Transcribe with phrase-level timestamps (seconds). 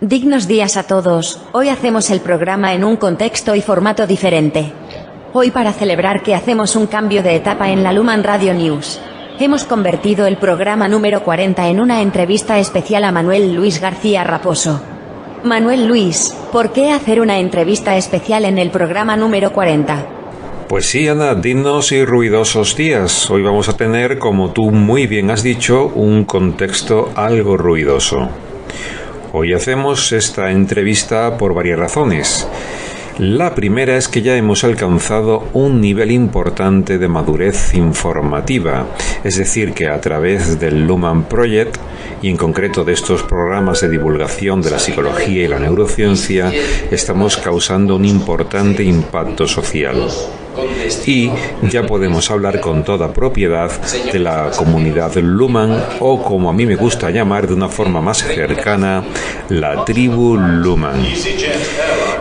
[0.00, 1.42] Dignos días a todos.
[1.52, 4.72] Hoy hacemos el programa en un contexto y formato diferente.
[5.34, 8.98] Hoy para celebrar que hacemos un cambio de etapa en la Luman Radio News.
[9.38, 14.80] Hemos convertido el programa número 40 en una entrevista especial a Manuel Luis García Raposo.
[15.44, 20.06] Manuel Luis, ¿por qué hacer una entrevista especial en el programa número 40?
[20.66, 23.30] Pues sí, Ana, dignos y ruidosos días.
[23.30, 28.30] Hoy vamos a tener, como tú muy bien has dicho, un contexto algo ruidoso.
[29.32, 32.48] Hoy hacemos esta entrevista por varias razones.
[33.20, 38.86] La primera es que ya hemos alcanzado un nivel importante de madurez informativa,
[39.22, 41.76] es decir, que a través del Luman Project
[42.22, 46.52] y en concreto de estos programas de divulgación de la psicología y la neurociencia,
[46.90, 50.08] estamos causando un importante impacto social
[51.06, 51.30] y
[51.62, 53.70] ya podemos hablar con toda propiedad
[54.12, 58.18] de la comunidad Luman o como a mí me gusta llamar de una forma más
[58.18, 59.04] cercana,
[59.48, 61.04] la tribu Luman.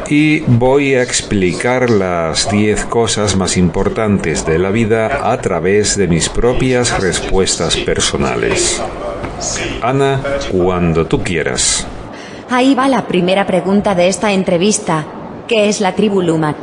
[0.09, 6.07] Y voy a explicar las 10 cosas más importantes de la vida a través de
[6.07, 8.81] mis propias respuestas personales.
[9.81, 10.19] Ana,
[10.51, 11.85] cuando tú quieras.
[12.49, 15.05] Ahí va la primera pregunta de esta entrevista.
[15.47, 16.55] ¿Qué es la tribu Luman?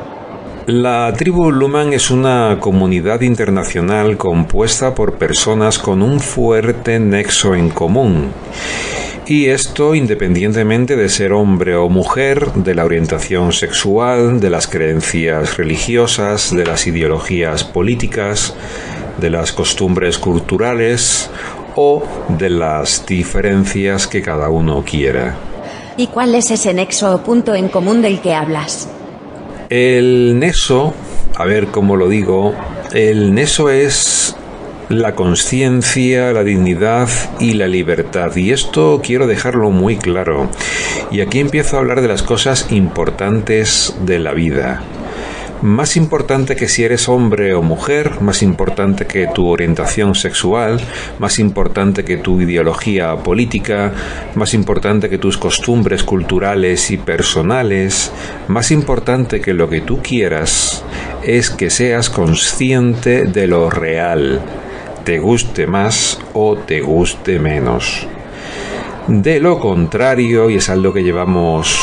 [0.66, 7.70] La tribu Luman es una comunidad internacional compuesta por personas con un fuerte nexo en
[7.70, 8.32] común.
[9.28, 15.56] Y esto independientemente de ser hombre o mujer, de la orientación sexual, de las creencias
[15.56, 18.52] religiosas, de las ideologías políticas,
[19.18, 21.30] de las costumbres culturales
[21.76, 25.36] o de las diferencias que cada uno quiera.
[25.96, 28.88] ¿Y cuál es ese nexo o punto en común del que hablas?
[29.68, 30.94] El neso,
[31.34, 32.54] a ver cómo lo digo,
[32.92, 34.36] el neso es
[34.88, 37.08] la conciencia, la dignidad
[37.40, 38.34] y la libertad.
[38.36, 40.48] Y esto quiero dejarlo muy claro.
[41.10, 44.82] Y aquí empiezo a hablar de las cosas importantes de la vida
[45.62, 50.80] más importante que si eres hombre o mujer, más importante que tu orientación sexual,
[51.18, 53.92] más importante que tu ideología política,
[54.34, 58.12] más importante que tus costumbres culturales y personales,
[58.48, 60.84] más importante que lo que tú quieras,
[61.22, 64.40] es que seas consciente de lo real,
[65.04, 68.06] te guste más o te guste menos.
[69.08, 71.78] De lo contrario, y es algo que llevamos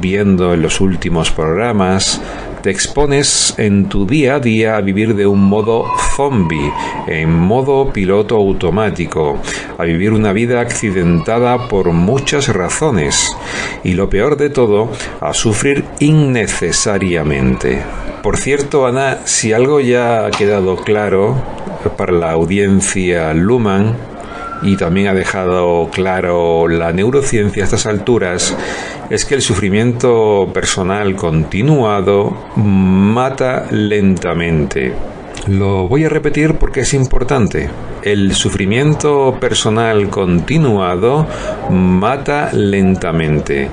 [0.00, 2.20] viendo en los últimos programas,
[2.62, 5.84] te expones en tu día a día a vivir de un modo
[6.16, 6.72] zombie,
[7.06, 9.38] en modo piloto automático,
[9.78, 13.36] a vivir una vida accidentada por muchas razones
[13.84, 17.82] y lo peor de todo, a sufrir innecesariamente.
[18.22, 21.36] Por cierto, Ana, si algo ya ha quedado claro
[21.96, 23.96] para la audiencia Luman,
[24.62, 28.56] y también ha dejado claro la neurociencia a estas alturas
[29.10, 34.92] es que el sufrimiento personal continuado mata lentamente.
[35.46, 37.70] Lo voy a repetir porque es importante.
[38.02, 41.26] El sufrimiento personal continuado
[41.70, 43.68] mata lentamente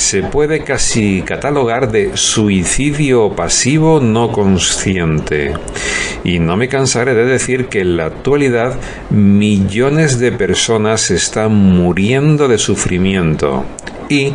[0.00, 5.52] se puede casi catalogar de suicidio pasivo no consciente.
[6.24, 8.74] Y no me cansaré de decir que en la actualidad
[9.10, 13.64] millones de personas están muriendo de sufrimiento.
[14.08, 14.32] Y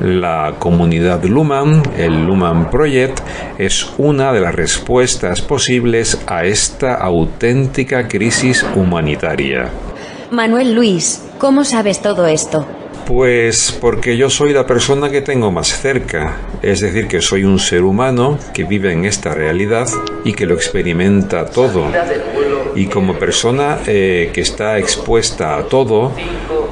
[0.00, 3.20] la comunidad Luman, el Luman Project,
[3.58, 9.70] es una de las respuestas posibles a esta auténtica crisis humanitaria.
[10.30, 12.66] Manuel Luis, ¿cómo sabes todo esto?
[13.06, 17.58] Pues porque yo soy la persona que tengo más cerca, es decir, que soy un
[17.58, 19.88] ser humano que vive en esta realidad
[20.24, 21.86] y que lo experimenta todo.
[22.74, 26.12] Y como persona eh, que está expuesta a todo,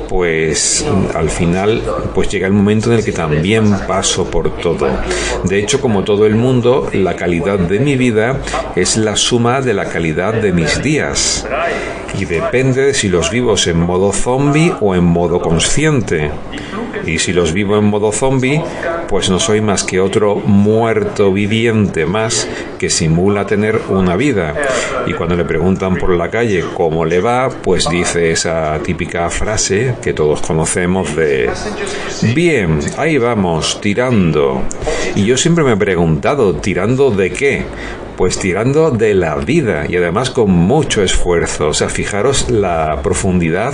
[0.08, 0.84] pues
[1.14, 1.82] al final
[2.14, 4.88] pues llega el momento en el que también paso por todo.
[5.44, 8.40] De hecho, como todo el mundo, la calidad de mi vida
[8.74, 11.46] es la suma de la calidad de mis días.
[12.16, 16.30] Y depende de si los vivos en modo zombie o en modo consciente.
[17.06, 18.62] Y si los vivo en modo zombie,
[19.08, 24.54] pues no soy más que otro muerto viviente más que simula tener una vida.
[25.06, 29.94] Y cuando le preguntan por la calle cómo le va, pues dice esa típica frase
[30.02, 31.50] que todos conocemos de
[32.34, 34.62] bien, ahí vamos, tirando.
[35.14, 37.64] Y yo siempre me he preguntado, ¿tirando de qué?
[38.18, 41.68] Pues tirando de la vida y además con mucho esfuerzo.
[41.68, 43.72] O sea, fijaros la profundidad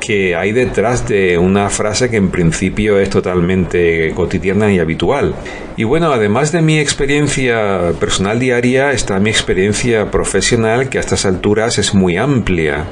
[0.00, 5.34] que hay detrás de una frase que en principio es totalmente cotidiana y habitual.
[5.76, 11.24] Y bueno, además de mi experiencia personal diaria, está mi experiencia profesional que a estas
[11.24, 12.84] alturas es muy amplia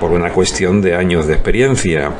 [0.00, 2.12] por una cuestión de años de experiencia.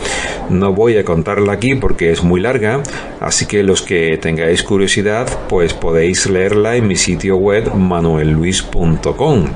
[0.48, 2.82] No voy a contarla aquí porque es muy larga,
[3.20, 9.46] así que los que tengáis curiosidad, pues podéis leerla en mi sitio web manuelluis.com.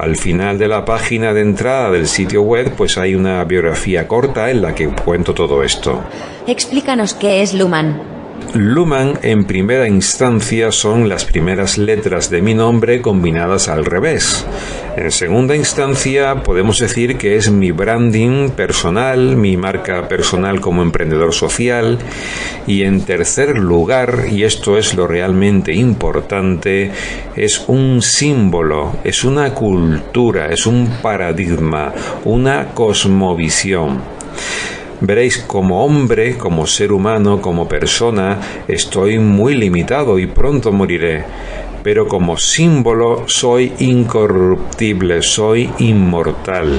[0.00, 4.50] Al final de la página de entrada del sitio web, pues hay una biografía corta
[4.50, 6.02] en la que cuento todo esto.
[6.46, 8.09] Explícanos qué es Luman.
[8.54, 14.44] Luman en primera instancia son las primeras letras de mi nombre combinadas al revés.
[14.96, 21.32] En segunda instancia podemos decir que es mi branding personal, mi marca personal como emprendedor
[21.32, 21.98] social.
[22.66, 26.90] Y en tercer lugar, y esto es lo realmente importante,
[27.36, 31.92] es un símbolo, es una cultura, es un paradigma,
[32.24, 34.19] una cosmovisión.
[35.00, 38.38] Veréis, como hombre, como ser humano, como persona,
[38.68, 41.24] estoy muy limitado y pronto moriré.
[41.82, 46.78] Pero como símbolo soy incorruptible, soy inmortal.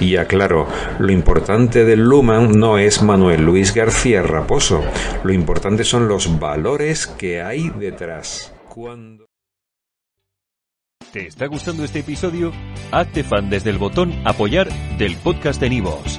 [0.00, 0.66] Y aclaro,
[0.98, 4.82] lo importante del Luman no es Manuel Luis García Raposo,
[5.22, 8.52] lo importante son los valores que hay detrás.
[11.12, 12.52] ¿Te está gustando este episodio?
[12.90, 16.18] Hazte fan desde el botón apoyar del podcast de Nivos.